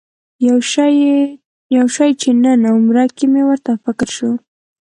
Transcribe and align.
یو 1.77 1.87
شي 1.95 2.09
چې 2.21 2.29
نن 2.43 2.59
عمره 2.75 3.05
کې 3.15 3.25
مې 3.33 3.43
ورته 3.49 3.71
فکر 3.83 4.07
شو. 4.15 4.31